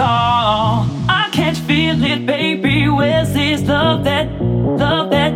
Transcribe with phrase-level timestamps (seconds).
[0.00, 0.86] call.
[1.20, 2.88] I can't feel it, baby.
[2.88, 4.26] Where's this love that,
[4.82, 5.32] love that?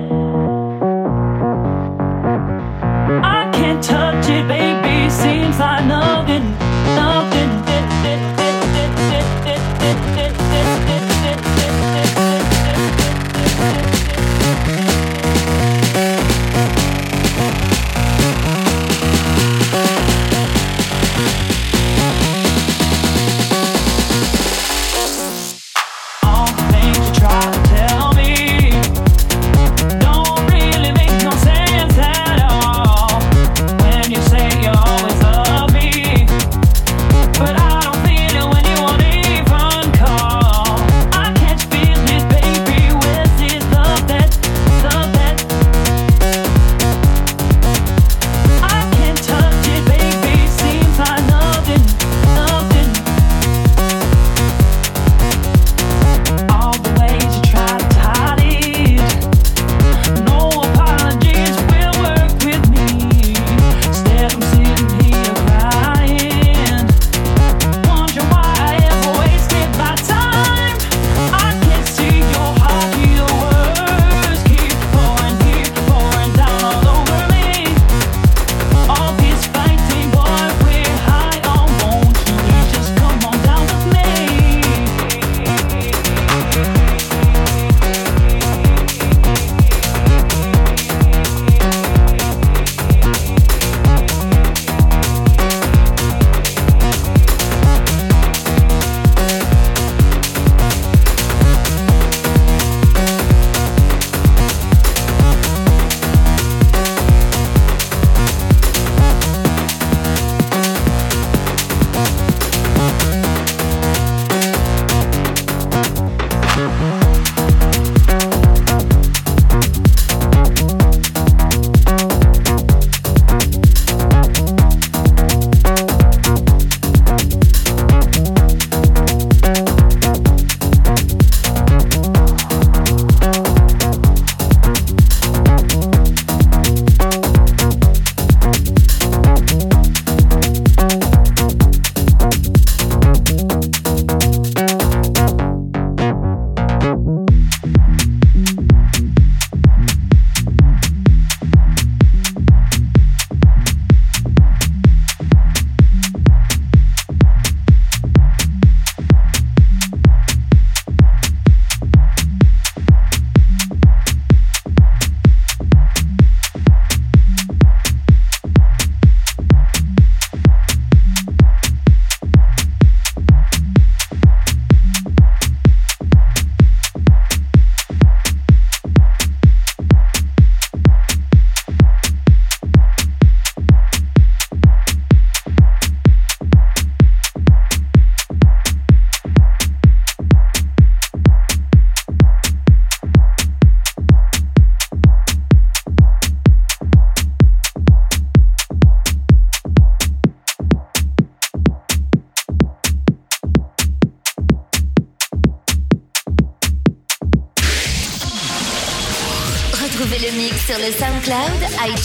[3.37, 5.11] I can't touch it, baby.
[5.11, 5.84] Seems like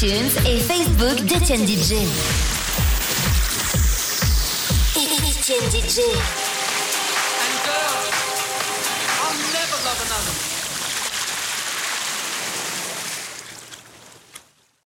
[0.02, 0.29] iTunes